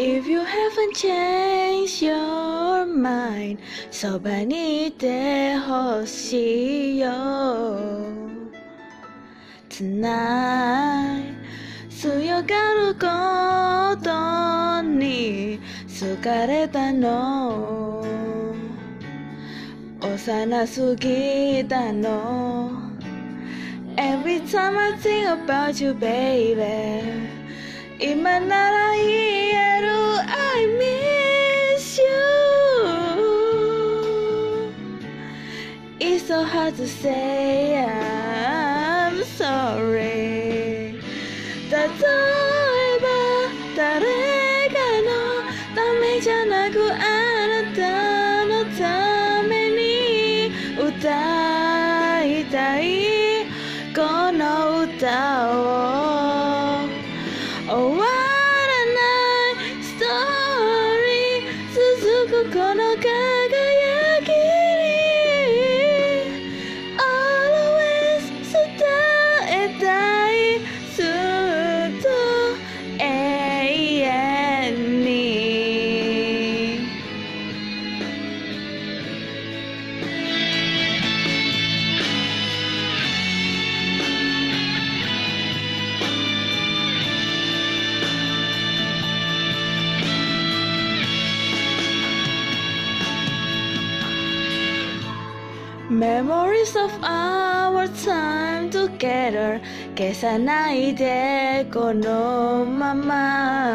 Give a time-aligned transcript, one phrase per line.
[0.00, 3.58] If you haven't changed your mind
[3.90, 7.10] そばにいてほしいよ
[9.68, 11.34] Tonight
[11.90, 18.06] 強がることに好かれたの
[20.00, 22.70] 幼すぎたの
[23.96, 27.02] Every time I think about you baby
[27.98, 29.47] 今なら言え
[36.38, 41.00] so hard to say I'm sorry.
[41.68, 44.17] That's all about that.
[95.98, 99.60] Memories of our time together.
[99.96, 103.72] 消さないでこのまま。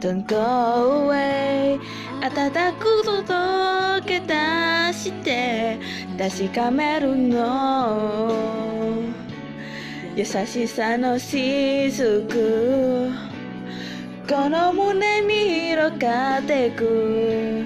[0.00, 1.78] Don't go away.
[2.20, 4.34] 暖く届け出
[4.92, 5.78] して。
[6.18, 8.34] 確かめるの。
[10.16, 12.26] 優しさの雫。
[14.28, 17.64] この胸に広がってく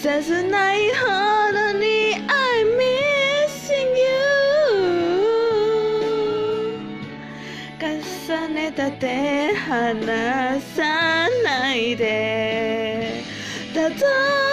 [0.00, 1.06] 切ないほ
[1.52, 4.06] どに I'm missing you
[7.80, 13.24] 重ねた手離さないで。
[13.74, 13.96] たと
[14.44, 14.47] え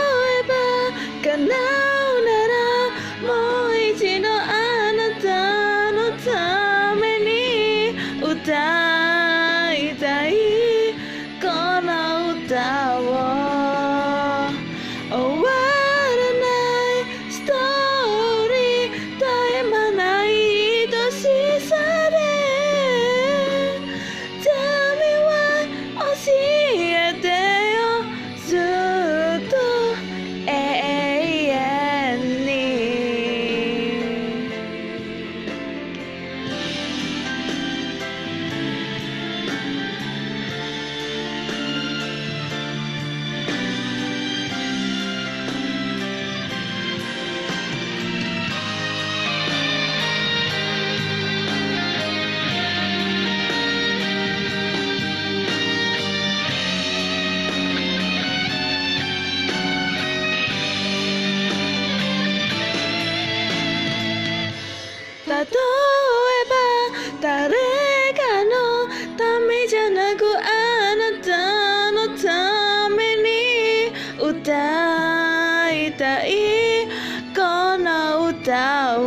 [78.25, 78.99] この歌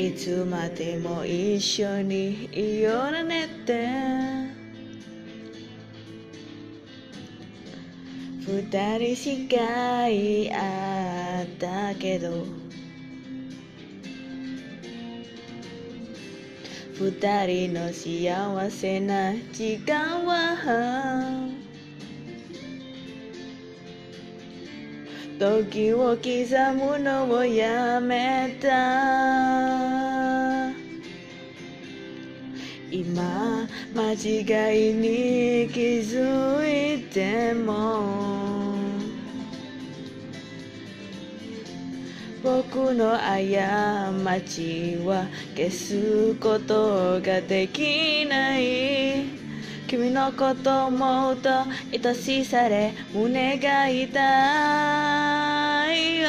[0.00, 3.86] いつまでも一緒にいようねって。
[8.46, 12.46] 二人しかいあったけど。
[16.98, 21.50] 二人の幸せな時間は。
[25.38, 26.28] 時を刻
[26.74, 29.69] むのをやめた。
[33.12, 36.62] 今間違いに気づ
[36.96, 38.78] いても。
[42.44, 43.36] 僕の過
[44.42, 45.26] ちは
[45.56, 49.24] 消すことができない。
[49.88, 51.50] 君のこと思うと
[51.92, 54.20] 愛しされ胸が痛
[55.92, 56.19] い。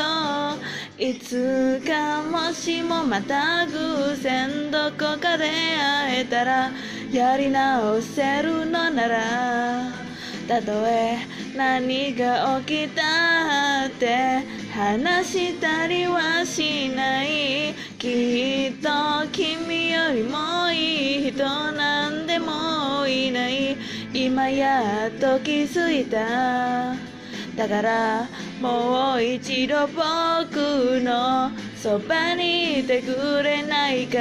[1.02, 6.72] いつかもしもまた偶然どこかで会えたら
[7.12, 9.92] やり直せるのなら。
[10.48, 11.18] たとえ
[11.56, 14.44] 何が起きたって
[14.76, 17.74] 話したりはしない。
[17.98, 23.76] きっと君よりもいい人なんでもいない。
[24.14, 26.94] 今やっと気づいた。
[27.58, 28.28] だから
[28.62, 34.20] もう一度僕のそばにいてくれないか？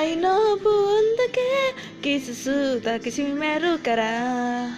[0.00, 1.40] 愛の分だけ
[2.00, 4.68] キスす抱きしめるから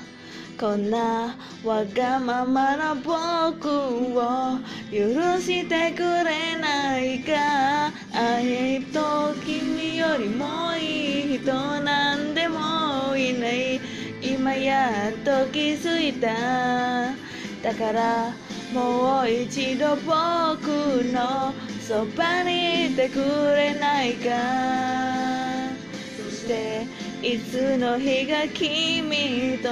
[0.58, 4.58] こんなわがままな僕を
[4.90, 13.80] 許してくれないか愛と君よりもいい人なんでもいない
[14.20, 16.26] 今やっと気づいた
[17.62, 18.32] だから
[18.74, 20.66] もう一度僕
[21.12, 21.54] の
[21.92, 23.18] そばにいてく
[23.54, 24.30] れないか。
[26.16, 26.86] そして
[27.22, 29.68] いつの日が君と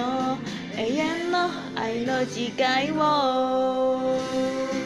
[0.76, 4.79] 永遠の愛の誓いを。